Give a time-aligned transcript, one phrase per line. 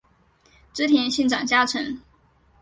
[0.73, 2.01] 织田信长家臣。